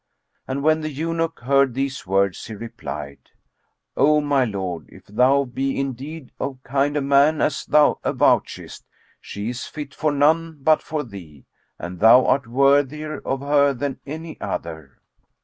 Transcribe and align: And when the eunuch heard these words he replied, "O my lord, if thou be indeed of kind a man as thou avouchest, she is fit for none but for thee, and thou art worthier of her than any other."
And 0.47 0.63
when 0.63 0.81
the 0.81 0.89
eunuch 0.89 1.41
heard 1.41 1.75
these 1.75 2.07
words 2.07 2.47
he 2.47 2.55
replied, 2.55 3.19
"O 3.95 4.19
my 4.19 4.45
lord, 4.45 4.89
if 4.89 5.05
thou 5.05 5.43
be 5.43 5.79
indeed 5.79 6.31
of 6.39 6.57
kind 6.63 6.97
a 6.97 7.01
man 7.01 7.39
as 7.39 7.65
thou 7.67 7.99
avouchest, 8.03 8.83
she 9.19 9.49
is 9.49 9.67
fit 9.67 9.93
for 9.93 10.11
none 10.11 10.57
but 10.63 10.81
for 10.81 11.03
thee, 11.03 11.45
and 11.77 11.99
thou 11.99 12.25
art 12.25 12.47
worthier 12.47 13.19
of 13.19 13.41
her 13.41 13.75
than 13.75 13.99
any 14.07 14.41
other." 14.41 14.97